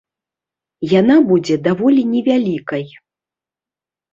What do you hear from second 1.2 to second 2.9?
будзе даволі невялікай.